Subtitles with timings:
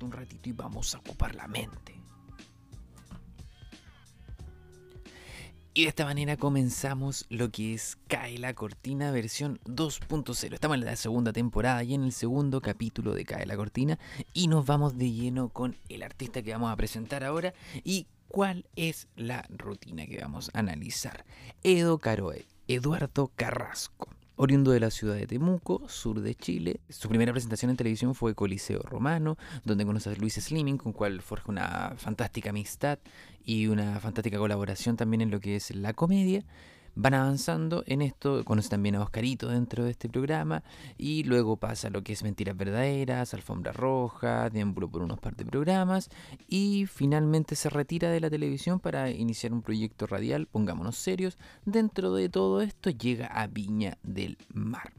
[0.00, 2.00] un ratito y vamos a ocupar la mente.
[5.72, 10.52] Y de esta manera comenzamos lo que es Cae la Cortina versión 2.0.
[10.52, 13.98] Estamos en la segunda temporada y en el segundo capítulo de Cae la Cortina
[14.32, 17.54] y nos vamos de lleno con el artista que vamos a presentar ahora
[17.84, 21.24] y cuál es la rutina que vamos a analizar.
[21.62, 24.08] Edo Caroe, Eduardo Carrasco.
[24.42, 28.34] Oriundo de la ciudad de Temuco, sur de Chile, su primera presentación en televisión fue
[28.34, 32.98] Coliseo Romano, donde conoce a Luis Slimming, con cual forja una fantástica amistad
[33.44, 36.42] y una fantástica colaboración también en lo que es la comedia
[36.94, 40.62] van avanzando en esto, conoce también a Oscarito dentro de este programa
[40.98, 45.44] y luego pasa lo que es Mentiras Verdaderas, Alfombra Roja, deambuló por unos par de
[45.44, 46.08] programas
[46.48, 52.14] y finalmente se retira de la televisión para iniciar un proyecto radial, pongámonos serios, dentro
[52.14, 54.92] de todo esto llega a Viña del Mar.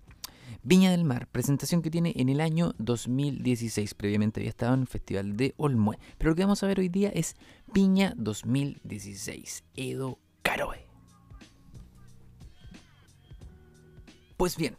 [0.63, 3.95] Viña del Mar, presentación que tiene en el año 2016.
[3.95, 5.97] Previamente había estado en el Festival de Olmue.
[6.19, 7.35] Pero lo que vamos a ver hoy día es
[7.73, 10.90] Viña 2016, Edo Caroe.
[14.41, 14.75] Pues bien,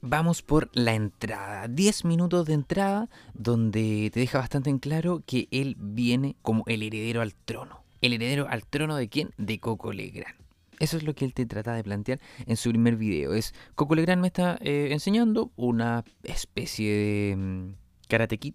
[0.00, 1.68] vamos por la entrada.
[1.68, 6.82] 10 minutos de entrada donde te deja bastante en claro que él viene como el
[6.82, 7.84] heredero al trono.
[8.00, 9.30] ¿El heredero al trono de quién?
[9.38, 10.34] De Coco Legrand.
[10.80, 13.32] Eso es lo que él te trata de plantear en su primer video.
[13.32, 17.74] Es Coco Legrand me está eh, enseñando una especie de mm,
[18.08, 18.54] karate kid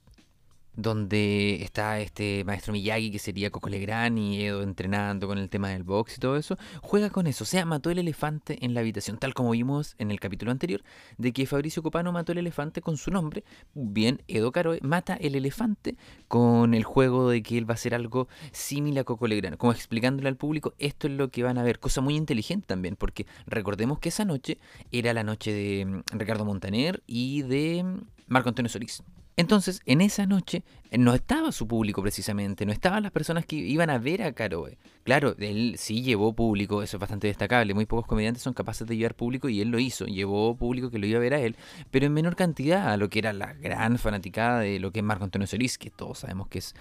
[0.76, 5.70] donde está este maestro Miyagi, que sería Coco Legrand, y Edo entrenando con el tema
[5.70, 7.44] del box y todo eso, juega con eso.
[7.44, 10.84] O sea, mató el elefante en la habitación, tal como vimos en el capítulo anterior,
[11.18, 13.44] de que Fabricio Copano mató el elefante con su nombre.
[13.74, 15.96] Bien, Edo Caroe mata el elefante
[16.28, 19.58] con el juego de que él va a hacer algo similar a Coco Legrand.
[19.58, 21.80] Como explicándole al público, esto es lo que van a ver.
[21.80, 24.58] Cosa muy inteligente también, porque recordemos que esa noche
[24.92, 29.04] era la noche de mm, Ricardo Montaner y de mm, Marco Antonio Solís.
[29.42, 33.56] Entonces, en esa noche eh, no estaba su público precisamente, no estaban las personas que
[33.56, 34.78] iban a ver a Caroe.
[35.04, 37.74] Claro, él sí llevó público, eso es bastante destacable.
[37.74, 40.06] Muy pocos comediantes son capaces de llevar público y él lo hizo.
[40.06, 41.56] Llevó público que lo iba a ver a él,
[41.90, 45.06] pero en menor cantidad a lo que era la gran fanaticada de lo que es
[45.06, 46.76] Marco Antonio Solís, que todos sabemos que es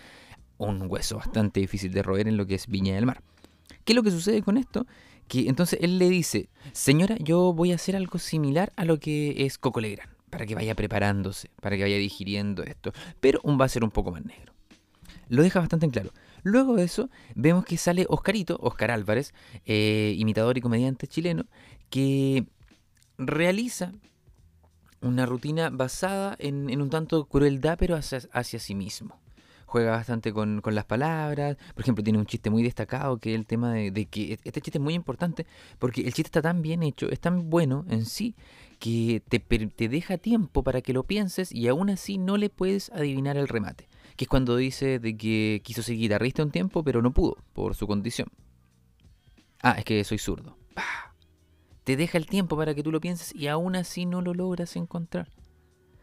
[0.58, 3.22] un hueso bastante difícil de roer en lo que es Viña del Mar.
[3.86, 4.86] ¿Qué es lo que sucede con esto?
[5.28, 9.46] Que entonces él le dice, señora, yo voy a hacer algo similar a lo que
[9.46, 12.92] es Coco Legrand para que vaya preparándose, para que vaya digiriendo esto.
[13.20, 14.54] Pero un va a ser un poco más negro.
[15.28, 16.12] Lo deja bastante en claro.
[16.42, 19.34] Luego de eso, vemos que sale Oscarito, Oscar Álvarez,
[19.66, 21.44] eh, imitador y comediante chileno,
[21.90, 22.46] que
[23.18, 23.92] realiza
[25.02, 29.20] una rutina basada en, un tanto crueldad, pero hacia, sí mismo
[29.66, 31.56] juega bastante con, las palabras.
[31.74, 34.60] Por ejemplo, tiene un chiste muy destacado que es el tema de, de, que este
[34.60, 35.46] chiste es muy importante
[35.78, 38.34] porque el chiste está tan bien hecho, es tan bueno en sí,
[38.80, 42.90] que te, te deja tiempo para que lo pienses y aún así no le puedes
[42.90, 43.88] adivinar el remate.
[44.16, 47.76] Que es cuando dice de que quiso ser guitarrista un tiempo, pero no pudo por
[47.76, 48.28] su condición.
[49.62, 50.56] Ah, es que soy zurdo.
[51.84, 54.74] Te deja el tiempo para que tú lo pienses y aún así no lo logras
[54.76, 55.28] encontrar.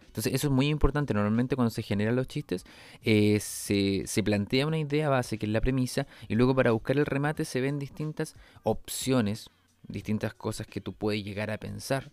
[0.05, 1.15] Entonces eso es muy importante.
[1.15, 2.63] Normalmente cuando se generan los chistes
[3.01, 6.97] eh, se, se, plantea una idea base que es la premisa y luego para buscar
[6.97, 9.49] el remate se ven distintas opciones,
[9.87, 12.11] distintas cosas que tú puedes llegar a pensar,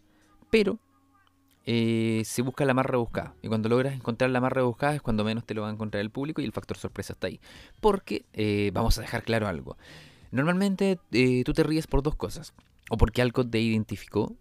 [0.54, 0.78] pero
[1.66, 3.34] eh, se busca la más rebuscada.
[3.42, 6.00] Y cuando logras encontrar la más rebuscada es cuando menos te lo va a encontrar
[6.00, 7.40] el público y el factor sorpresa está ahí.
[7.80, 9.76] Porque eh, vamos a dejar claro algo.
[10.30, 11.00] Normalmente
[11.44, 12.54] tú te ríes por dos cosas.
[12.88, 14.36] O porque algo te identificó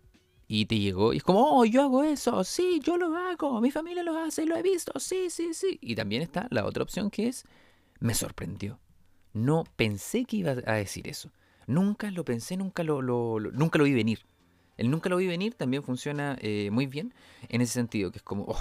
[0.48, 3.72] y te llegó y es como, oh, yo hago eso, sí, yo lo hago, mi
[3.72, 5.80] familia lo hace, lo he visto, sí, sí, sí.
[5.82, 7.44] Y también está la otra opción que es,
[8.00, 8.80] me sorprendió.
[9.34, 11.32] No pensé que iba a decir eso.
[11.66, 14.20] Nunca lo pensé, nunca lo, nunca lo vi venir.
[14.78, 17.14] El nunca lo vi venir también funciona eh, muy bien
[17.50, 18.60] en ese sentido, que es como, oh,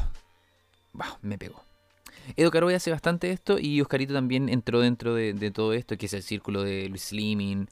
[1.22, 1.62] me pegó.
[2.36, 6.12] Edo Caroy hace bastante esto y Oscarito también entró dentro de, todo esto, que es
[6.14, 7.68] el círculo de Luis Slimming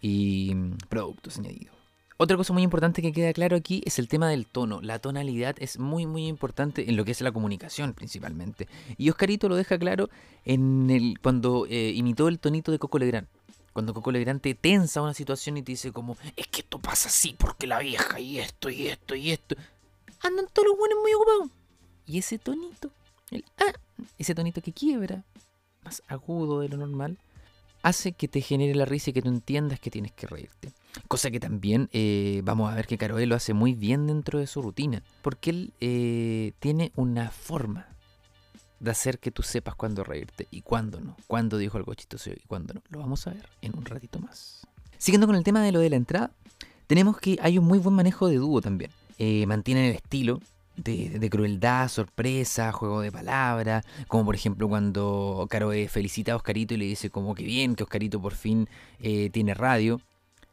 [0.00, 1.74] y mm, productos añadidos.
[2.18, 4.80] Otra cosa muy importante que queda claro aquí es el tema del tono.
[4.80, 8.68] La tonalidad es muy muy importante en lo que es la comunicación principalmente.
[8.96, 10.08] Y Oscarito lo deja claro
[10.46, 13.28] en el cuando eh, imitó el tonito de Coco Legrand.
[13.76, 17.10] Cuando Coco Legrand te tensa una situación y te dice como, es que esto pasa
[17.10, 19.54] así porque la vieja y esto y esto y esto.
[20.22, 21.50] Andan todos los buenos muy ocupados.
[22.06, 22.90] Y ese tonito,
[23.30, 23.74] el, ah,
[24.16, 25.24] ese tonito que quiebra,
[25.84, 27.18] más agudo de lo normal,
[27.82, 30.72] hace que te genere la risa y que tú entiendas que tienes que reírte.
[31.06, 34.46] Cosa que también eh, vamos a ver que Caroe lo hace muy bien dentro de
[34.46, 35.02] su rutina.
[35.20, 37.88] Porque él eh, tiene una forma
[38.80, 41.16] de hacer que tú sepas cuándo reírte y cuándo no.
[41.26, 42.82] Cuándo dijo algo chistoso y cuándo no.
[42.90, 44.66] Lo vamos a ver en un ratito más.
[44.98, 46.30] Siguiendo con el tema de lo de la entrada,
[46.86, 48.90] tenemos que hay un muy buen manejo de dúo también.
[49.18, 50.40] Eh, mantienen el estilo,
[50.76, 56.76] de, crueldad, sorpresa, juego de palabras, como por ejemplo cuando Caroe felicita a Oscarito y
[56.76, 58.68] le dice como que bien, que Oscarito por fin
[59.00, 60.00] eh, tiene radio,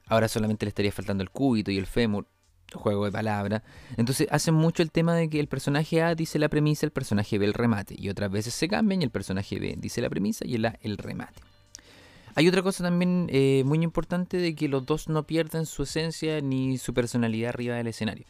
[0.08, 2.26] ahora solamente le estaría faltando el cúbito y el fémur,
[2.74, 3.62] juego de palabras.
[3.98, 7.38] Entonces hacen mucho el tema de que el personaje A dice la premisa, el personaje
[7.38, 10.46] B el remate, y otras veces se cambian y el personaje B dice la premisa
[10.46, 11.42] y el A el remate.
[12.36, 16.42] Hay otra cosa también eh, muy importante de que los dos no pierdan su esencia
[16.42, 18.26] ni su personalidad arriba del escenario.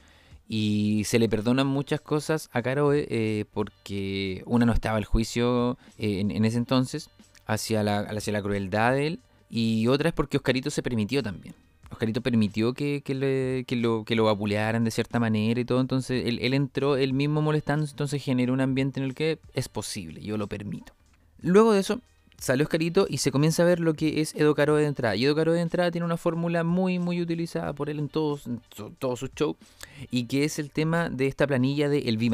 [0.48, 5.78] Y se le perdonan muchas cosas a Caroe eh, porque una no estaba al juicio
[5.98, 7.10] eh, en, ese entonces
[7.46, 9.20] hacia la, hacia la crueldad de él
[9.50, 11.56] y otra es porque Oscarito se permitió también.
[11.94, 13.02] Oscarito permitió que,
[13.76, 17.86] lo, que lo vapulearan de cierta manera y todo, entonces él, entró él mismo molestando,
[17.86, 20.94] entonces generó un ambiente en el que es posible, yo lo permito.
[21.42, 22.02] Luego de eso,
[22.38, 25.16] sale Oscarito y se comienza a ver lo que es Edo Caro de entrada.
[25.16, 28.44] Y Edo Caro de entrada tiene una fórmula muy, muy utilizada por él en todos,
[29.00, 29.56] todos sus shows,
[30.12, 32.32] y que es el tema de esta planilla de el vi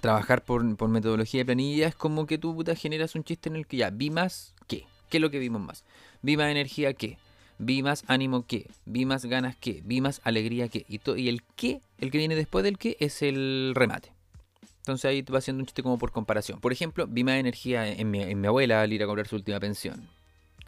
[0.00, 3.66] Trabajar por, metodología de planilla es como que tú puta, generas un chiste en el
[3.66, 4.84] que ya, vi más, ¿qué?
[5.08, 5.84] ¿Qué es lo que vimos más?
[6.22, 7.18] Vi más energía, ¿qué?
[7.58, 8.70] Vi más ánimo, ¿qué?
[8.86, 9.82] Vi más ganas, ¿qué?
[9.84, 10.86] Vi más alegría, ¿qué?
[10.88, 11.80] Y, y el ¿qué?
[11.98, 12.96] El que viene después del ¿qué?
[13.00, 14.12] Es el remate.
[14.88, 16.60] Entonces ahí va haciendo un chiste como por comparación.
[16.60, 20.08] Por ejemplo, vi más energía en mi, abuela al ir a cobrar su última pensión.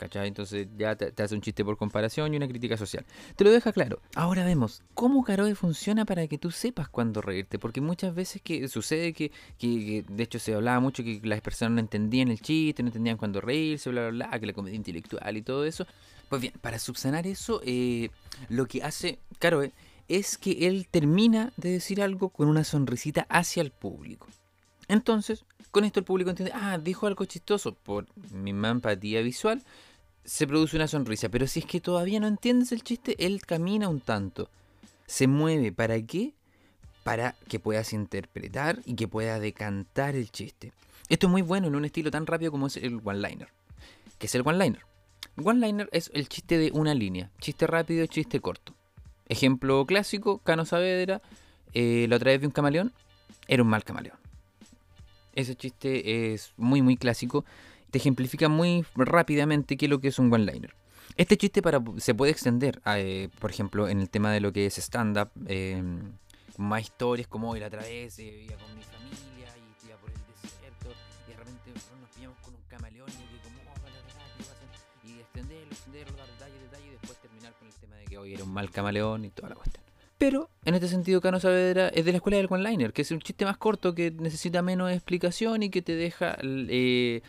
[0.01, 0.29] ¿Cachai?
[0.29, 3.05] Entonces ya te, hace un chiste por comparación y una crítica social.
[3.37, 4.01] Te lo deja claro.
[4.15, 7.59] Ahora vemos cómo Caroe funciona para que tú sepas cuándo reírte.
[7.59, 9.31] Porque muchas veces que sucede que,
[9.61, 13.43] de hecho se hablaba mucho que las personas no entendían el chiste, no entendían cuándo
[13.43, 15.87] reírse, bla, bla, bla, que la comedia intelectual y todo eso.
[16.31, 18.09] Pues bien, para subsanar eso, eh,
[18.49, 19.73] lo que hace Caroe
[20.09, 24.29] es que él termina de decir algo con una sonrisita hacia el público.
[24.89, 29.63] Entonces, con esto el público entiende, ah, dijo algo chistoso por mi empatía visual,
[30.25, 31.29] se produce una sonrisa.
[31.29, 34.49] Pero si es que todavía no entiendes el chiste, él camina un tanto,
[35.07, 35.73] se mueve.
[35.73, 36.35] ¿Para qué?
[37.03, 40.73] Para que puedas interpretar y que pueda decantar el chiste.
[41.09, 43.49] Esto es muy bueno en un estilo tan rápido como es el one-liner.
[44.19, 44.85] ¿Qué es el one-liner?
[45.43, 47.31] One-liner es el chiste de una línea.
[47.41, 48.75] Chiste rápido, chiste corto.
[49.27, 51.23] Ejemplo clásico, Cano Saavedra,
[51.73, 52.93] eh, la otra vez vi un camaleón,
[53.47, 54.19] era un mal camaleón.
[55.35, 57.45] Ese chiste es muy muy clásico,
[57.91, 60.75] te ejemplifica muy rápidamente qué es lo que es un one-liner.
[61.17, 64.67] Este chiste para, se puede extender, eh, por ejemplo, en el tema de lo que
[64.67, 65.83] es stand-up, eh,
[66.57, 70.17] más historias como hoy la otra vez, eh, con mi familia y iba por el
[70.43, 70.89] desierto
[71.27, 71.71] y de repente
[72.01, 76.91] nos pillamos con un camaleón y como, oh, y extenderlo, extenderlo, dar detalles, detalles y
[76.91, 79.55] después terminar con el tema de que hoy era un mal camaleón y toda la
[79.57, 79.90] cuestión.
[80.21, 83.21] Pero en este sentido, Cano Saavedra es de la escuela del one-liner, que es un
[83.21, 87.23] chiste más corto que necesita menos explicación y que te deja eh,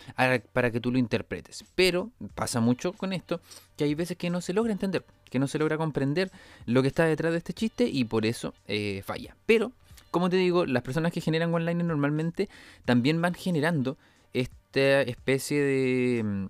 [0.51, 1.63] para que tú lo interpretes.
[1.73, 3.39] Pero pasa mucho con esto
[3.77, 6.31] que hay veces que no se logra entender, que no se logra comprender
[6.65, 9.37] lo que está detrás de este chiste y por eso eh, falla.
[9.45, 9.71] Pero,
[10.11, 12.49] como te digo, las personas que generan one-liner normalmente
[12.83, 13.95] también van generando
[14.33, 16.45] esta especie de mm,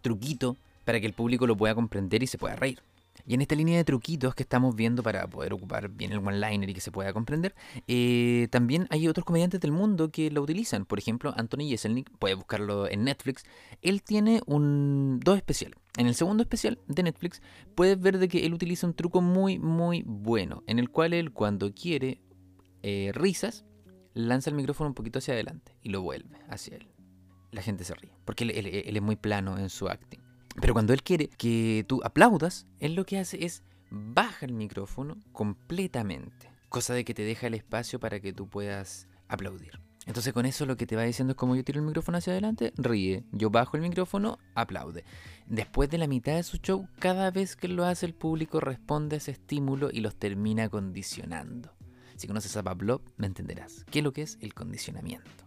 [0.00, 0.56] truquito
[0.86, 2.80] para que el público lo pueda comprender y se pueda reír.
[3.26, 6.70] Y en esta línea de truquitos que estamos viendo para poder ocupar bien el one-liner
[6.70, 7.54] y que se pueda comprender,
[7.88, 10.86] eh, también hay otros comediantes del mundo que lo utilizan.
[10.86, 13.44] Por ejemplo, Anthony Jeselnik, puedes buscarlo en Netflix.
[13.82, 15.74] Él tiene un dos especial.
[15.96, 17.42] En el segundo especial de Netflix
[17.74, 21.32] puedes ver de que él utiliza un truco muy, muy bueno, en el cual él
[21.32, 22.20] cuando quiere
[22.82, 23.64] eh, risas,
[24.14, 26.88] lanza el micrófono un poquito hacia adelante y lo vuelve hacia él.
[27.50, 30.25] La gente se ríe, porque él es muy plano en su acting.
[30.60, 35.18] Pero cuando él quiere que tú aplaudas, él lo que hace es baja el micrófono
[35.32, 36.50] completamente.
[36.68, 39.80] Cosa de que te deja el espacio para que tú puedas aplaudir.
[40.06, 42.32] Entonces con eso lo que te va diciendo es como yo tiro el micrófono hacia
[42.32, 43.24] adelante, ríe.
[43.32, 45.04] Yo bajo el micrófono, aplaude.
[45.46, 49.16] Después de la mitad de su show, cada vez que lo hace el público responde
[49.16, 51.72] a ese estímulo y los termina condicionando.
[52.16, 53.84] Si conoces a Pablo, me entenderás.
[53.90, 55.45] ¿Qué es lo que es el condicionamiento?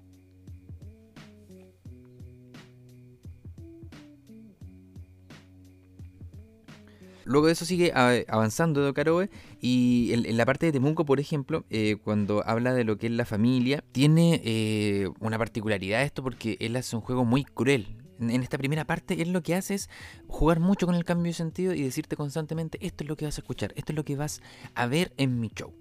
[7.30, 9.30] Luego de eso sigue avanzando de Caroe
[9.62, 13.14] y en, la parte de Temuco, por ejemplo, eh, cuando habla de lo que es
[13.14, 17.86] la familia, tiene eh, una particularidad esto porque él hace un juego muy cruel.
[18.20, 19.92] En, esta primera parte, él lo que hace es
[20.28, 23.38] jugar mucho con el cambio de sentido y decirte constantemente, esto es lo que vas
[23.38, 24.42] a escuchar, esto es lo que vas
[24.74, 25.72] a ver en mi show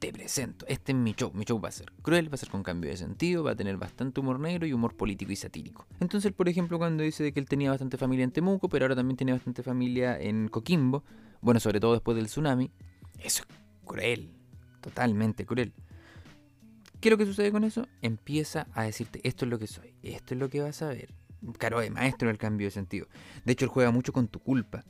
[0.00, 2.48] te presento, este es mi show, mi show va a ser cruel, va a ser
[2.48, 5.86] con cambio de sentido, va a tener bastante humor negro y humor político y satírico.
[6.00, 9.18] Entonces, por ejemplo, cuando dice que él tenía bastante familia en Temuco, pero ahora también
[9.18, 11.04] tiene bastante familia en Coquimbo,
[11.42, 12.70] bueno, sobre todo después del tsunami,
[13.18, 14.32] eso es cruel,
[14.80, 15.74] totalmente cruel.
[16.98, 17.86] ¿Qué es lo que sucede con eso?
[18.00, 21.14] Empieza a decirte, esto es lo que soy, esto es lo que vas a ver.
[21.58, 23.06] Claro, es maestro el cambio de sentido.
[23.44, 24.82] De hecho, él juega mucho con tu culpa.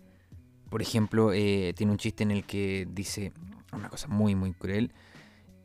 [0.69, 3.33] Por ejemplo, eh, tiene un chiste en el que dice
[3.73, 4.93] una cosa muy, muy cruel.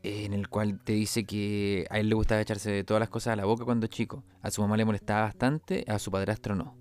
[0.04, 3.36] en el cual te dice que a él le gustaba echarse todas las cosas a
[3.36, 4.24] la boca cuando chico.
[4.42, 6.78] A su mamá le molestaba bastante, a su padrastro no.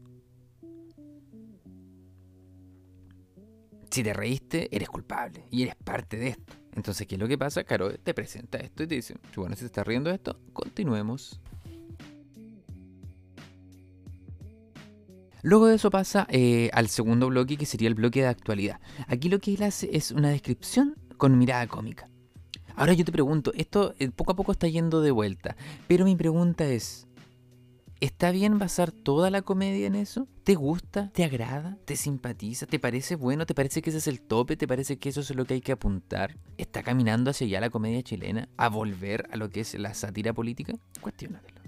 [3.90, 6.52] Si te reíste, eres culpable y eres parte de esto.
[6.74, 7.62] Entonces, ¿qué es lo que pasa?
[7.62, 11.40] Caro te presenta esto y te dice, bueno, si te estás riendo de esto, continuemos.
[15.42, 18.80] Luego de eso pasa eh, al segundo bloque, que sería el bloque de actualidad.
[19.06, 22.08] Aquí lo que él hace es una descripción con mirada cómica.
[22.76, 25.56] Ahora yo te pregunto, esto eh, poco a poco está yendo de vuelta,
[25.86, 27.06] pero mi pregunta es,
[28.00, 30.26] ¿está bien basar toda la comedia en eso?
[30.42, 31.10] ¿Te gusta?
[31.12, 31.78] ¿Te agrada?
[31.84, 32.66] ¿Te simpatiza?
[32.66, 33.46] ¿Te parece bueno?
[33.46, 34.56] ¿Te parece que ese es el tope?
[34.56, 36.36] ¿Te parece que eso es lo que hay que apuntar?
[36.58, 38.48] ¿Está caminando hacia allá la comedia chilena?
[38.56, 40.74] ¿A volver a lo que es la sátira política?
[41.00, 41.63] Cuestiónatelo.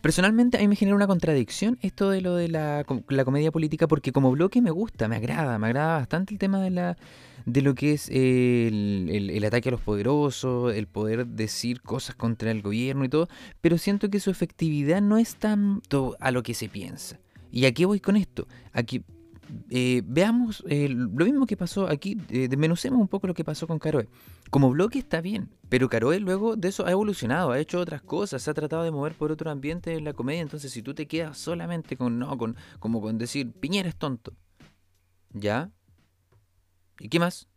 [0.00, 4.12] Personalmente a mí me genera una contradicción esto de lo de la, comedia política porque
[4.12, 6.96] como bloque me gusta, me agrada, me agrada bastante el tema de la
[7.46, 12.62] de lo que es el, ataque a los poderosos, el poder decir cosas contra el
[12.62, 13.28] gobierno y todo,
[13.60, 17.18] pero siento que su efectividad no es tanto a lo que se piensa.
[17.50, 18.46] ¿Y a qué voy con esto?
[18.72, 19.02] Aquí
[19.70, 23.66] eh, veamos eh, lo mismo que pasó aquí, eh, desmenucemos un poco lo que pasó
[23.66, 24.08] con Caroe.
[24.50, 28.42] Como bloque está bien, pero Caroe luego de eso ha evolucionado, ha hecho otras cosas,
[28.42, 31.06] se ha tratado de mover por otro ambiente en la comedia, entonces si tú te
[31.06, 34.34] quedas solamente con, no, con, como con decir, Piñera es tonto,
[35.32, 35.70] ¿ya?
[36.98, 37.48] ¿Y qué más?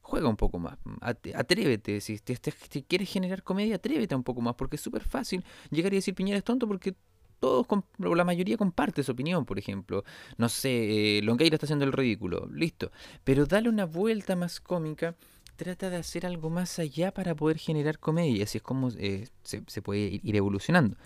[0.00, 4.76] Juega un poco más, atrévete, si, si quieres generar comedia, atrévete un poco más, porque
[4.76, 6.96] es súper fácil llegar y decir Piñera es tonto porque
[7.40, 7.66] todos,
[7.98, 10.04] la mayoría comparte su opinión, por ejemplo.
[10.36, 12.92] No sé, eh, está haciendo el ridículo, listo.
[13.24, 15.16] Pero dale una vuelta más cómica,
[15.56, 19.82] trata de hacer algo más allá para poder generar comedia, así es como eh, se,
[19.82, 20.96] puede ir evolucionando.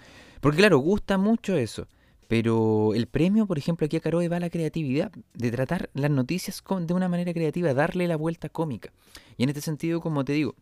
[0.41, 1.87] Porque claro, gusta mucho eso.
[2.27, 6.11] Pero el premio, por ejemplo, aquí a Caroe va a la creatividad, de tratar las
[6.11, 8.93] noticias de una manera creativa, darle la vuelta cómica.
[9.37, 10.55] Y en este sentido, como te digo,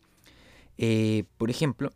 [0.78, 1.92] eh, por ejemplo,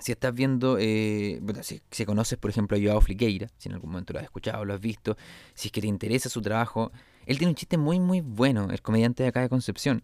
[0.00, 4.12] si estás viendo, eh, si, conoces, por ejemplo, a Joao Fliqueira, si en algún momento
[4.12, 5.16] lo has escuchado, lo has visto,
[5.54, 6.92] si es que te interesa su trabajo,
[7.26, 10.02] él tiene un chiste muy, muy bueno, el comediante de acá de Concepción.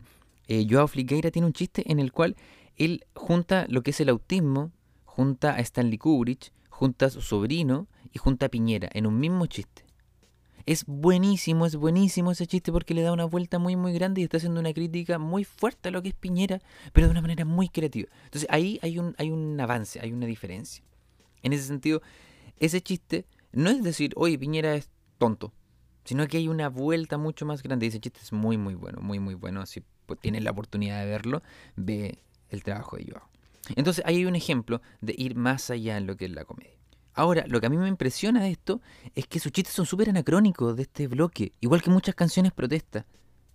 [0.49, 2.37] Eh, Joao Fliqueira tiene un chiste en el cual
[2.77, 4.73] él junta lo que es el autismo,
[5.05, 9.47] junta a Stanley Kubrick, junta a su sobrino y junta a Piñera en un mismo
[9.47, 9.90] chiste.
[10.67, 14.25] Es buenísimo, es buenísimo ese chiste porque le da una vuelta muy muy grande y
[14.25, 16.61] está haciendo una crítica muy fuerte a lo que es Piñera,
[16.93, 18.09] pero de una manera muy creativa.
[18.25, 20.85] Entonces ahí hay un, hay un avance, hay una diferencia.
[21.43, 22.03] En ese sentido,
[22.59, 25.53] ese chiste no es decir, oye, Piñera es tonto,
[26.05, 27.87] sino que hay una vuelta mucho más grande.
[27.87, 29.65] Y ese chiste es muy muy bueno, muy muy bueno.
[29.67, 29.83] Si
[30.21, 31.43] tienes la oportunidad de verlo,
[31.77, 33.29] ve el trabajo de Joao.
[33.77, 36.80] Entonces ahí hay un ejemplo de ir más allá en lo que es la comedia.
[37.15, 38.81] Ahora, lo que a mí me impresiona de esto
[39.15, 43.07] es que sus chistes son súper anacrónicos de este bloque, igual que muchas canciones protesta.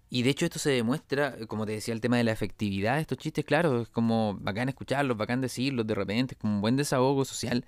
[0.09, 3.01] Y de hecho esto se demuestra, como te decía, el tema de la efectividad de
[3.01, 6.75] estos chistes, claro, es como bacán escucharlos, bacán decirlos de repente, es como un buen
[6.75, 7.65] desahogo social.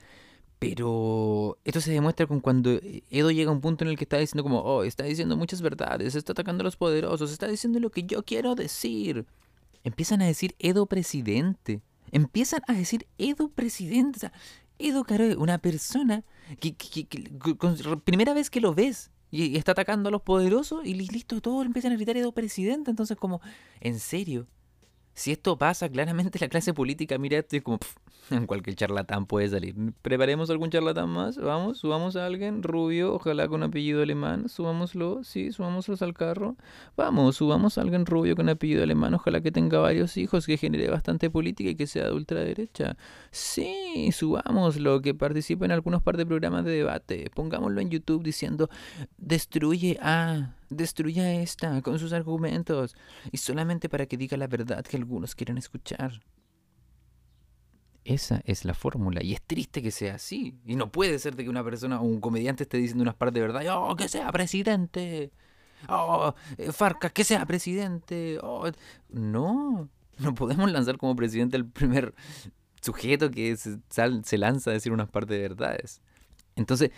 [0.60, 2.80] Pero esto se demuestra con cuando
[3.12, 5.62] Edo llega a un punto en el que está diciendo como, oh, está diciendo muchas
[5.62, 9.26] verdades, está atacando a los poderosos, está diciendo lo que yo quiero decir.
[9.84, 11.82] Empiezan a decir Edo presidente.
[12.12, 14.32] Empiezan a decir Edo presidente.
[14.78, 16.24] O sea, Edo Caroe, una persona
[16.60, 16.76] que,
[18.04, 21.92] primera vez que lo ves y, está atacando a los poderosos y listo, todos empiezan
[21.92, 22.90] a gritar Edo presidente.
[22.90, 23.42] Entonces, como,
[23.80, 24.48] ¿en serio?
[25.18, 27.80] Si esto pasa, claramente la clase política mira esto y como,
[28.30, 29.74] en cualquier charlatán puede salir.
[30.04, 35.52] Preparemos algún charlatán más, vamos, subamos a alguien rubio, ojalá con apellido alemán, subámoslo, sí,
[35.52, 36.56] subámoslos al carro.
[36.96, 40.88] Vamos, subamos a alguien rubio con apellido alemán, ojalá que tenga varios hijos, que genere
[40.88, 42.96] bastante política y que sea de ultraderecha.
[43.32, 47.32] Sí, subámoslo, que participe en algunos par de programas de debate.
[47.34, 48.70] Pongámoslo en YouTube diciendo,
[49.18, 52.96] destruye a destruya esta con sus argumentos
[53.32, 56.22] y solamente para que diga la verdad que algunos quieren escuchar.
[58.04, 60.56] Esa es la fórmula y es triste que sea así.
[60.66, 63.36] Y no puede ser de que una persona o un comediante esté diciendo unas partes
[63.36, 63.64] de verdad.
[63.78, 65.32] ¡Oh, que sea presidente!
[65.90, 68.40] ¡Oh, eh, Farca, que sea presidente!
[68.42, 68.70] Oh,
[69.10, 72.14] no, no podemos lanzar como presidente el primer
[72.82, 76.02] sujeto que se, se lanza a decir unas partes de verdades.
[76.56, 76.92] Entonces,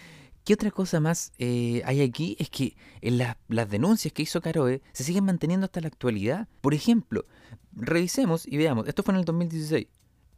[0.50, 2.36] ¿Qué otra cosa más eh, hay aquí?
[2.40, 6.48] Es que en las denuncias que hizo Caroe se siguen manteniendo hasta la actualidad.
[6.62, 7.28] Por ejemplo,
[7.72, 9.86] revisemos y veamos, esto fue en el 2016.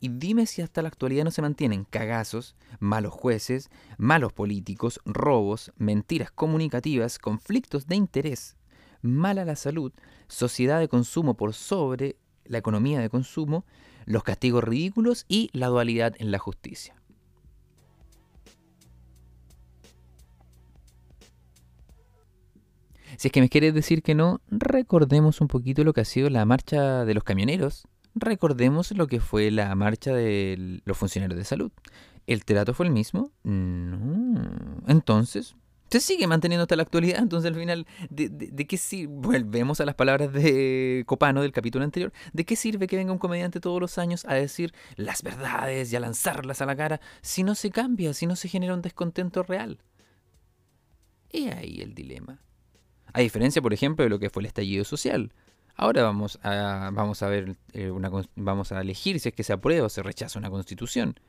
[0.01, 5.71] Y dime si hasta la actualidad no se mantienen cagazos, malos jueces, malos políticos, robos,
[5.77, 8.57] mentiras comunicativas, conflictos de interés,
[9.01, 9.93] mala la salud,
[10.27, 13.63] sociedad de consumo por sobre la economía de consumo,
[14.03, 17.00] los castigos ridículos y la dualidad en la justicia.
[23.17, 26.29] Si es que me quieres decir que no, recordemos un poquito lo que ha sido
[26.29, 27.87] la marcha de los camioneros.
[28.15, 31.71] Recordemos lo que fue la marcha de los funcionarios de salud.
[32.27, 33.31] ¿El trato fue el mismo?
[33.43, 34.81] No.
[34.87, 35.55] Entonces,
[35.91, 37.19] se sigue manteniendo hasta la actualidad.
[37.21, 39.13] Entonces, al final, ¿de, qué sirve?
[39.13, 42.13] Volvemos a las palabras de Copano del capítulo anterior.
[42.31, 45.95] ¿De qué sirve que venga un comediante todos los años a decir las verdades y
[45.95, 49.43] a lanzarlas a la cara si no se cambia, si no se genera un descontento
[49.43, 49.79] real?
[51.29, 52.41] Y ahí el dilema.
[53.13, 55.33] A diferencia, por ejemplo, de lo que fue el estallido social.
[55.75, 59.53] Ahora vamos a, vamos a ver eh, una, vamos a elegir si es que se
[59.53, 61.19] aprueba o se rechaza una constitución.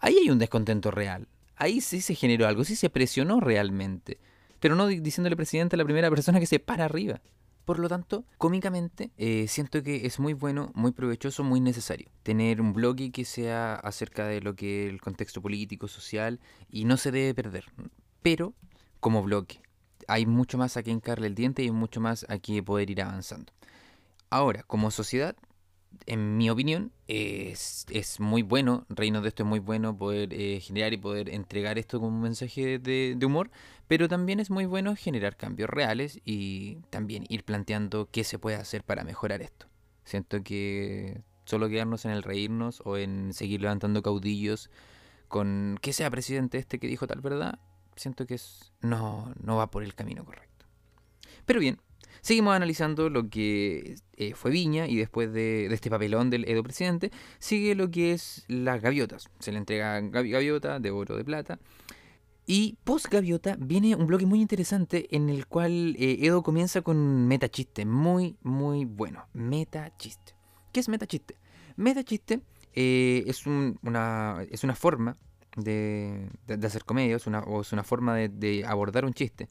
[0.00, 4.18] Ahí hay un descontento real ahí sí se generó algo, sí se presionó realmente.
[4.60, 7.20] Pero no diciéndole presidente a la primera persona que se para arriba.
[7.64, 12.60] Por lo tanto, cómicamente, eh, siento que es muy bueno, muy provechoso, muy necesario tener
[12.60, 16.38] un blog que sea acerca de lo que el contexto político, social,
[16.70, 17.64] y no se debe perder.
[18.22, 18.54] Pero,
[19.00, 19.46] como blog,
[20.08, 23.02] hay mucho más a que encarle el diente y mucho más a que poder ir
[23.02, 23.52] avanzando.
[24.30, 25.36] Ahora, como sociedad,
[26.06, 27.86] en mi opinión, es,
[28.18, 32.00] muy bueno, Reino de esto es muy bueno poder eh, generar y poder entregar esto
[32.00, 33.50] como un mensaje de, humor,
[33.88, 38.56] pero también es muy bueno generar cambios reales y también ir planteando qué se puede
[38.56, 39.66] hacer para mejorar esto.
[40.04, 44.70] Siento que solo quedarnos en el reírnos o en seguir levantando caudillos
[45.28, 47.58] con que sea presidente este que dijo tal verdad,
[47.96, 50.66] siento que es, no, no va por el camino correcto.
[51.44, 51.80] Pero bien,
[52.26, 57.12] Seguimos analizando lo que eh, fue Viña y después de, este papelón del Edo presidente,
[57.38, 59.28] sigue lo que es las gaviotas.
[59.38, 61.60] Se le entrega gaviota de oro de plata.
[62.44, 67.28] Y post gaviota viene un bloque muy interesante en el cual eh, Edo comienza con
[67.28, 69.28] metachiste, muy, muy bueno.
[69.32, 70.34] Metachiste.
[70.72, 71.36] ¿Qué es metachiste?
[71.76, 72.40] Metachiste
[72.72, 75.16] eh, es, una, es una forma
[75.56, 76.28] de,
[76.64, 79.48] hacer comedia, es una, o es una forma de abordar un chiste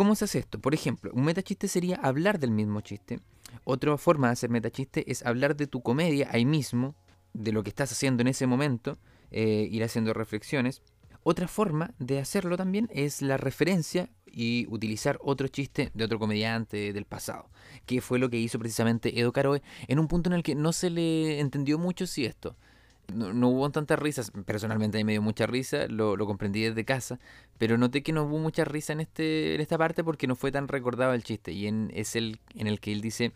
[0.00, 0.58] ¿Cómo se hace esto?
[0.58, 3.20] Por ejemplo, un metachiste sería hablar del mismo chiste.
[3.64, 6.94] Otra forma de hacer metachiste es hablar de tu comedia ahí mismo,
[7.34, 8.96] de lo que estás haciendo en ese momento,
[9.30, 10.80] eh, ir haciendo reflexiones.
[11.22, 16.94] Otra forma de hacerlo también es la referencia y utilizar otro chiste de otro comediante
[16.94, 17.50] del pasado,
[17.84, 20.72] que fue lo que hizo precisamente Edo Caroe en un punto en el que no
[20.72, 22.56] se le entendió mucho si esto
[23.10, 24.32] no, hubo tantas risas.
[24.46, 27.18] Personalmente a mí me dio mucha risa, lo, comprendí desde casa,
[27.58, 30.52] pero noté que no hubo mucha risa en, este, en esta parte porque no fue
[30.52, 31.52] tan recordado el chiste.
[31.52, 33.32] Y en, es el en el que él dice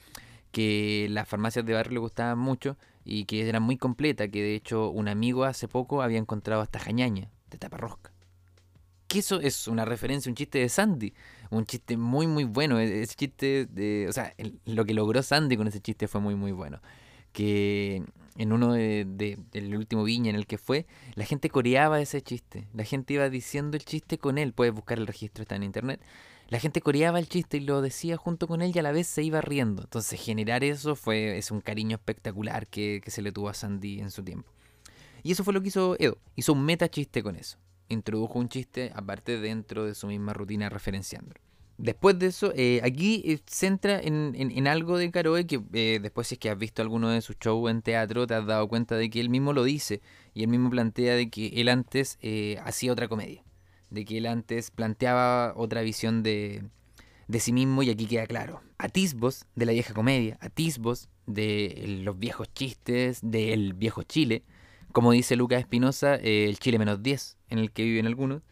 [0.52, 4.54] que las farmacias de barrio le gustaban mucho y que eran muy completas, que de
[4.54, 8.12] hecho un amigo hace poco había encontrado hasta jañaña de taparrosca.
[9.08, 11.12] Que eso es una referencia, un chiste de Sandy,
[11.50, 14.34] un chiste muy muy bueno, e-, ese chiste de, o sea,
[14.64, 16.80] lo que logró Sandy con ese chiste fue muy muy bueno
[17.34, 18.04] que
[18.36, 19.04] en uno de,
[19.52, 22.66] del último viña en el que fue, la gente coreaba ese chiste.
[22.72, 24.54] La gente iba diciendo el chiste con él.
[24.54, 26.00] Puedes buscar el registro, está en internet.
[26.48, 29.08] La gente coreaba el chiste y lo decía junto con él y a la vez
[29.08, 29.82] se iba riendo.
[29.82, 34.00] Entonces generar eso fue es un cariño espectacular que, que se le tuvo a Sandy
[34.00, 34.50] en su tiempo.
[35.22, 36.18] Y eso fue lo que hizo Edo.
[36.36, 37.58] Hizo un meta chiste con eso.
[37.88, 41.40] Introdujo un chiste aparte dentro de su misma rutina referenciándolo.
[41.76, 46.28] Después de eso, eh, aquí eh, se entra en, algo de Caroe que eh, después
[46.28, 48.96] si es que has visto alguno de sus shows en teatro te has dado cuenta
[48.96, 50.00] de que él mismo lo dice
[50.34, 52.18] y él mismo plantea de que él antes
[52.62, 53.42] hacía otra comedia,
[53.90, 56.62] de que él antes planteaba otra visión de,
[57.26, 58.62] de sí mismo y aquí queda claro.
[58.78, 64.44] Atisbos de la vieja comedia, atisbos de los viejos chistes, del viejo Chile,
[64.92, 68.42] como dice Lucas Espinosa, el Chile menos 10 en el que viven algunos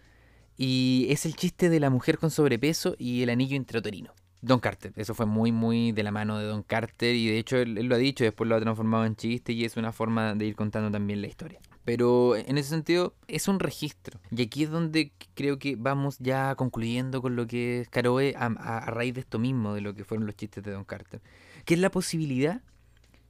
[0.57, 4.13] y es el chiste de la mujer con sobrepeso y el anillo intrauterino.
[4.43, 7.59] Don Carter, eso fue muy, muy de la mano de Don Carter y de hecho
[7.59, 10.47] él, lo ha dicho, después lo ha transformado en chiste y es una forma de
[10.47, 11.61] ir contando también la historia.
[11.85, 14.19] Pero en ese sentido es un registro.
[14.33, 18.47] Y aquí es donde creo que vamos ya concluyendo con lo que es Caroe a,
[18.47, 21.21] a, raíz de esto mismo, de lo que fueron los chistes de Don Carter.
[21.65, 22.63] Que es la posibilidad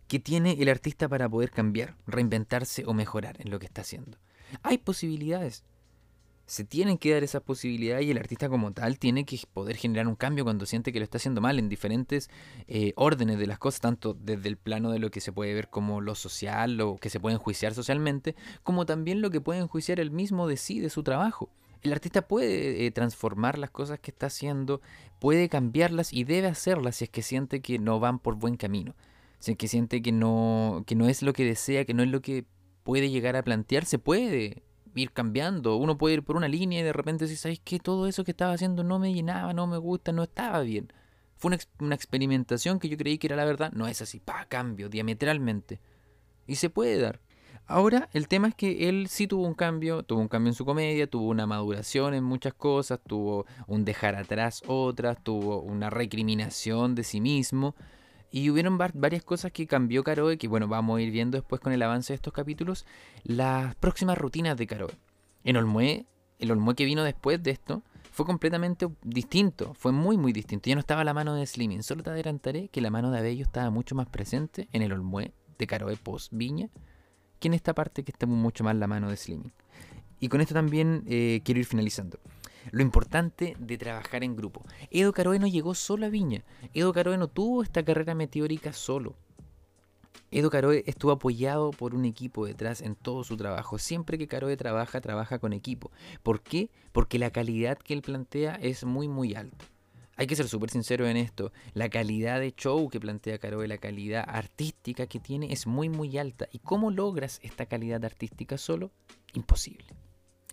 [0.08, 4.18] que tiene el artista para poder cambiar, reinventarse o mejorar en lo que está haciendo.
[4.62, 5.64] Hay posibilidades
[6.52, 10.06] se tienen que dar esas posibilidades y el artista como tal tiene que poder generar
[10.06, 12.28] un cambio cuando siente que lo está haciendo mal en diferentes
[12.68, 15.70] eh, órdenes de las cosas, tanto desde el plano de lo que se puede ver
[15.70, 19.98] como lo social, lo que se puede enjuiciar socialmente, como también lo que puede enjuiciar
[19.98, 21.48] el mismo de sí, de su trabajo.
[21.80, 24.82] El artista puede eh, transformar las cosas que está haciendo,
[25.20, 28.94] puede cambiarlas y debe hacerlas si es que siente que no van por buen camino,
[29.38, 32.10] si es que siente que no, que no es lo que desea, que no es
[32.10, 32.44] lo que
[32.82, 34.62] puede llegar a plantearse, puede
[34.94, 35.76] ir cambiando.
[35.76, 38.32] Uno puede ir por una línea y de repente si ¿sabes que Todo eso que
[38.32, 40.92] estaba haciendo no me llenaba, no me gusta, no estaba bien.
[41.36, 43.72] Fue una, una experimentación que yo creí que era la verdad.
[43.72, 45.80] No es así, pa, cambio, diametralmente.
[46.46, 47.20] Y se puede dar.
[47.66, 50.64] Ahora, el tema es que él sí tuvo un cambio, tuvo un cambio en su
[50.64, 56.94] comedia, tuvo una maduración en muchas cosas, tuvo un dejar atrás otras, tuvo una recriminación
[56.94, 57.74] de sí mismo.
[58.32, 61.72] Y hubieron varias cosas que cambió Caroe, que bueno, vamos a ir viendo después con
[61.72, 62.86] el avance de estos capítulos,
[63.24, 64.94] las próximas rutinas de Caroe.
[65.44, 66.06] En Olmué,
[66.38, 70.68] el Olmué que vino después de esto, fue completamente distinto, fue muy muy distinto.
[70.68, 73.44] Ya no estaba la mano de Slimming, solo te adelantaré que la mano de Abello
[73.44, 76.70] estaba mucho más presente en el Olmué de Caroe post Viña
[77.38, 79.52] que en esta parte que está mucho más la mano de Slimming.
[80.20, 82.18] Y con esto también eh, quiero ir finalizando.
[82.70, 84.64] Lo importante de trabajar en grupo.
[84.90, 86.44] Edo Caroe llegó solo a Viña.
[86.74, 89.16] Edo Caroe tuvo esta carrera meteórica solo.
[90.30, 93.78] Edo Caroe estuvo apoyado por un equipo detrás en todo su trabajo.
[93.78, 95.90] Siempre que Caroe trabaja, trabaja con equipo.
[96.22, 96.70] ¿Por qué?
[96.92, 99.66] Porque la calidad que él plantea es muy, muy alta.
[100.16, 101.52] Hay que ser súper sincero en esto.
[101.74, 106.16] La calidad de show que plantea Caroe, la calidad artística que tiene es muy, muy
[106.16, 106.48] alta.
[106.52, 108.90] ¿Y cómo logras esta calidad artística solo?
[109.34, 109.84] Imposible.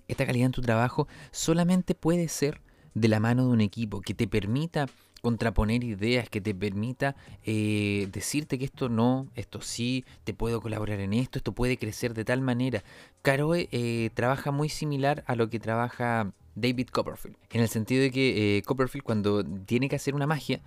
[0.10, 2.60] Esta calidad en tu trabajo solamente puede ser
[2.96, 4.88] de la mano de un equipo que te permita
[5.22, 11.00] contraponer ideas, que te permita eh, decirte que esto no, esto sí, te puedo colaborar
[11.00, 12.84] en esto, esto puede crecer de tal manera.
[13.22, 18.12] Caroe eh, trabaja muy similar a lo que trabaja David Copperfield, en el sentido de
[18.12, 20.62] que eh, Copperfield cuando tiene que hacer una magia,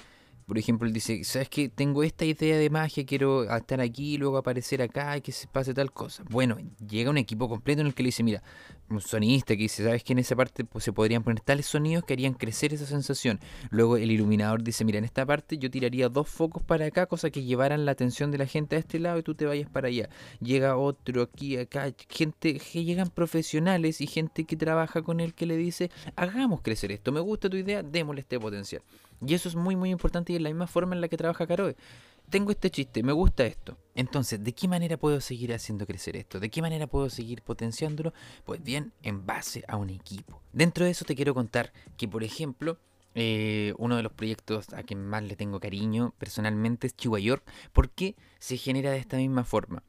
[0.46, 1.68] por ejemplo, él dice, ¿sabes qué?
[1.68, 5.74] Tengo esta idea de magia, quiero estar aquí, luego aparecer acá y que se pase
[5.74, 6.24] tal cosa.
[6.30, 8.42] Bueno, llega un equipo completo en el que le dice, mira,
[8.90, 10.12] un sonidista que dice, ¿sabes qué?
[10.12, 13.40] En esa parte pues, se podrían poner tales sonidos que harían crecer esa sensación.
[13.70, 17.30] Luego el iluminador dice, mira, en esta parte yo tiraría dos focos para acá, cosa
[17.30, 19.88] que llevaran la atención de la gente a este lado y tú te vayas para
[19.88, 20.08] allá.
[20.40, 25.46] Llega otro aquí, acá, gente que llegan profesionales y gente que trabaja con él que
[25.46, 28.82] le dice, hagamos crecer esto, me gusta tu idea, démosle este potencial.
[29.26, 31.46] Y eso es muy muy importante y es la misma forma en la que trabaja
[31.46, 31.76] Caroe.
[32.30, 33.76] Tengo este chiste, me gusta esto.
[33.94, 36.40] Entonces, ¿de qué manera puedo seguir haciendo crecer esto?
[36.40, 38.14] ¿De qué manera puedo seguir potenciándolo?
[38.44, 40.40] Pues bien, en base a un equipo.
[40.52, 42.78] Dentro de eso te quiero contar que, por ejemplo,
[43.14, 47.44] eh, uno de los proyectos a quien más le tengo cariño personalmente es Chihuahua York,
[47.72, 49.82] porque se genera de esta misma forma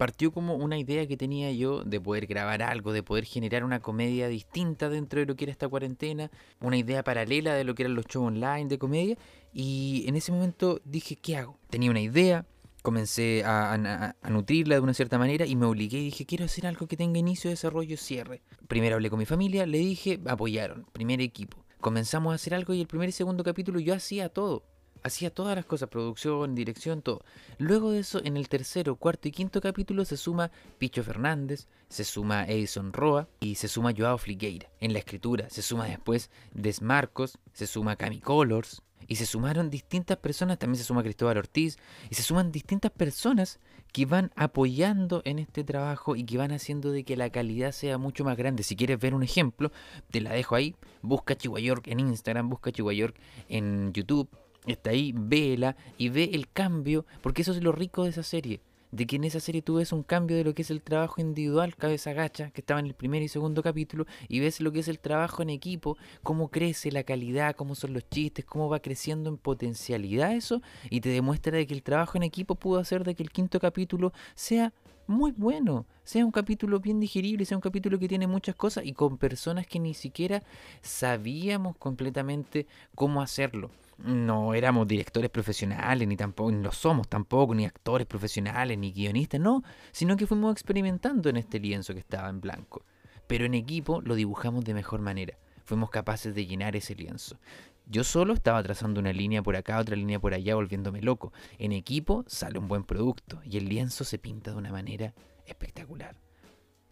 [0.00, 3.80] partió como una idea que tenía yo de poder grabar algo, de poder generar una
[3.80, 7.82] comedia distinta dentro de lo que era esta cuarentena, una idea paralela de lo que
[7.82, 9.18] eran los shows online de comedia.
[9.52, 11.58] Y en ese momento dije, ¿qué hago?
[11.68, 12.46] Tenía una idea,
[12.80, 16.86] comencé a, nutrirla de una cierta manera y me obligué y dije, quiero hacer algo
[16.86, 18.40] que tenga inicio, desarrollo, cierre.
[18.68, 21.62] Primero hablé con mi familia, le dije, apoyaron, primer equipo.
[21.78, 24.64] Comenzamos a hacer algo y el primer y segundo capítulo yo hacía todo.
[25.02, 27.22] Hacía todas las cosas, producción, dirección, todo.
[27.58, 32.04] Luego de eso, en el tercero, cuarto y quinto capítulo se suma Picho Fernández, se
[32.04, 34.68] suma Edison Roa y se suma Joao Fligueira.
[34.80, 40.18] En la escritura se suma después Desmarcos, se suma Cami Colors y se sumaron distintas
[40.18, 41.78] personas, también se suma Cristóbal Ortiz
[42.10, 43.58] y se suman distintas personas
[43.92, 47.98] que van apoyando en este trabajo y que van haciendo de que la calidad sea
[47.98, 48.62] mucho más grande.
[48.62, 49.72] Si quieres ver un ejemplo,
[50.10, 50.76] te la dejo ahí.
[51.02, 53.12] Busca Chihuahua en Instagram, busca Chihuahua
[53.48, 54.28] en YouTube
[54.66, 58.60] está ahí, vela y ve el cambio, porque eso es lo rico de esa serie.
[58.92, 61.20] De que en esa serie tú ves un cambio de lo que es el trabajo
[61.20, 64.80] individual, cabeza gacha, que estaba en el primer y segundo capítulo, y ves lo que
[64.80, 68.80] es el trabajo en equipo, cómo crece la calidad, cómo son los chistes, cómo va
[68.80, 73.04] creciendo en potencialidad eso, y te demuestra de que el trabajo en equipo pudo hacer
[73.04, 74.72] de que el quinto capítulo sea
[75.06, 78.92] muy bueno, sea un capítulo bien digerible, sea un capítulo que tiene muchas cosas y
[78.92, 80.42] con personas que ni siquiera
[80.82, 83.70] sabíamos completamente cómo hacerlo
[84.04, 89.40] no éramos directores profesionales, ni tampoco, ni lo somos tampoco, ni actores profesionales, ni guionistas,
[89.40, 92.84] no, sino que fuimos experimentando en este lienzo que estaba en blanco.
[93.26, 95.38] Pero en equipo lo dibujamos de mejor manera.
[95.64, 97.38] Fuimos capaces de llenar ese lienzo.
[97.86, 101.32] Yo solo estaba trazando una línea por acá, otra línea por allá, volviéndome loco.
[101.58, 105.14] En equipo sale un buen producto y el lienzo se pinta de una manera
[105.46, 106.16] espectacular.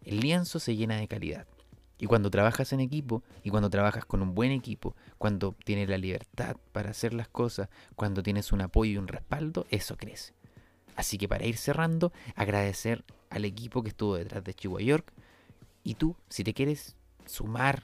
[0.05, 1.47] El lienzo se llena de calidad.
[1.99, 5.99] Y cuando trabajas en equipo y cuando trabajas con un buen equipo, cuando tienes la
[5.99, 10.33] libertad para hacer las cosas, cuando tienes un apoyo y un respaldo, eso crece.
[10.95, 15.13] Así que para ir cerrando, agradecer al equipo que estuvo detrás de Chihuahua York.
[15.85, 17.83] Y tú, si te quieres sumar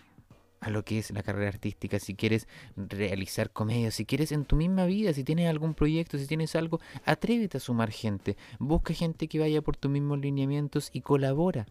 [0.61, 4.57] a lo que es la carrera artística, si quieres realizar comedia, si quieres en tu
[4.57, 8.37] misma vida, si tienes algún proyecto, si tienes algo, atrévete a sumar gente.
[8.59, 11.67] Busca gente que vaya por tus mismos lineamientos y colabora.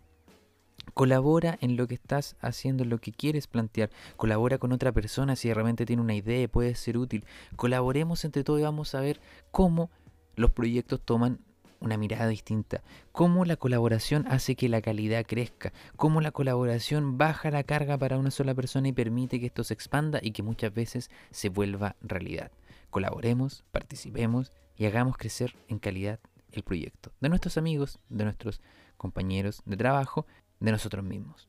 [0.94, 3.90] Colabora en lo que estás haciendo, en lo que quieres plantear.
[4.16, 7.26] Colabora con otra persona si realmente tiene una idea y puede ser útil.
[7.56, 9.20] Colaboremos entre todos y vamos a ver
[9.52, 9.90] cómo
[10.36, 11.40] los proyectos toman
[11.84, 17.52] una mirada distinta, cómo la colaboración hace que la calidad crezca, cómo la colaboración baja
[17.52, 20.74] la carga para una sola persona y permite que esto se expanda y que muchas
[20.74, 22.52] veces se vuelva realidad.
[22.90, 26.20] Colaboremos, participemos y hagamos crecer en calidad
[26.52, 28.62] el proyecto de nuestros amigos, de nuestros
[28.96, 30.26] compañeros de trabajo,
[30.64, 31.48] de nosotros mismos.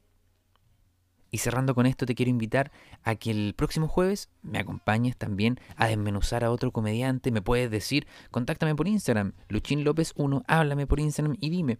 [1.30, 2.70] Y cerrando con esto, te quiero invitar
[3.02, 7.32] a que el próximo jueves me acompañes también a desmenuzar a otro comediante.
[7.32, 11.78] Me puedes decir, contáctame por Instagram, Luchín López 1, háblame por Instagram y dime,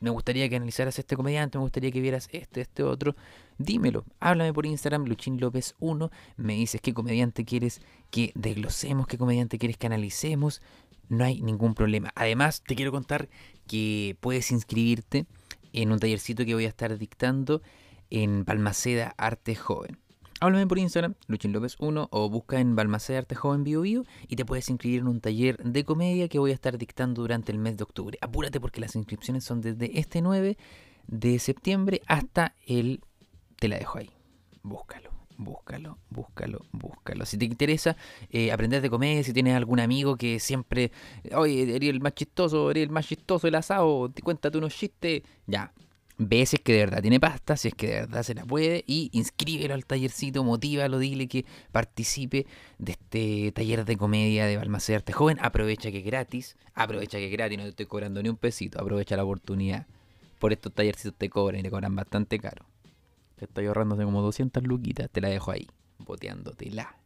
[0.00, 3.14] me gustaría que analizaras este comediante, me gustaría que vieras este, este otro.
[3.58, 9.18] Dímelo, háblame por Instagram, Luchín López 1, me dices qué comediante quieres que desglosemos, qué
[9.18, 10.60] comediante quieres que analicemos.
[11.08, 12.10] No hay ningún problema.
[12.16, 13.28] Además, te quiero contar
[13.66, 15.26] que puedes inscribirte
[15.72, 17.62] en un tallercito que voy a estar dictando
[18.10, 19.98] en Balmaceda Arte Joven.
[20.40, 24.44] Háblame por Instagram, Luchin López 1, o busca en Balmaceda Arte Joven Bio, y te
[24.44, 27.76] puedes inscribir en un taller de comedia que voy a estar dictando durante el mes
[27.76, 28.18] de octubre.
[28.20, 30.56] Apúrate porque las inscripciones son desde este 9
[31.08, 33.00] de septiembre hasta el...
[33.56, 34.10] Te la dejo ahí.
[34.62, 37.24] Búscalo, búscalo, búscalo, búscalo.
[37.24, 37.96] Si te interesa
[38.30, 40.92] eh, aprender de comedia, si tienes algún amigo que siempre,
[41.34, 45.22] oye, eres el más chistoso, eres el más chistoso del asado, te cuéntate unos chistes,
[45.46, 45.72] ya,
[46.18, 48.44] ve si es que de verdad tiene pasta, si es que de verdad se la
[48.44, 52.46] puede y inscríbelo al tallercito, motívalo, dile que participe
[52.78, 55.38] de este taller de comedia de Balmaceda Joven.
[55.40, 58.80] Aprovecha que es gratis, aprovecha que es gratis, no te estoy cobrando ni un pesito,
[58.80, 59.86] aprovecha la oportunidad.
[60.40, 62.64] Por estos tallercitos te cobran y te cobran bastante caro.
[63.38, 66.96] Te estoy ahorrándose como 200 luquitas, te la dejo ahí, boteándotela.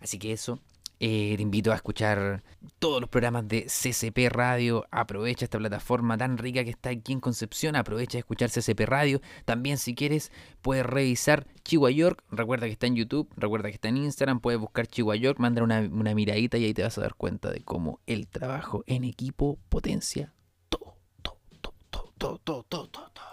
[0.00, 0.60] Así que eso,
[1.04, 2.44] eh, te invito a escuchar
[2.78, 4.86] todos los programas de CCP Radio.
[4.92, 7.74] Aprovecha esta plataforma tan rica que está aquí en Concepción.
[7.74, 9.20] Aprovecha de escuchar CCP Radio.
[9.44, 12.22] También si quieres puedes revisar Chihuahua York.
[12.30, 13.28] Recuerda que está en YouTube.
[13.36, 14.38] Recuerda que está en Instagram.
[14.38, 15.40] Puedes buscar Chihuahua York.
[15.40, 18.84] Manda una, una miradita y ahí te vas a dar cuenta de cómo el trabajo
[18.86, 20.32] en equipo potencia
[20.68, 23.31] todo, todo, todo, todo, todo, todo, todo.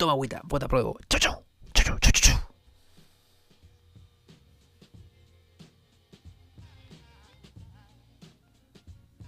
[0.00, 0.96] Toma agüita, bota pruebo.
[1.10, 1.49] Chau, chau.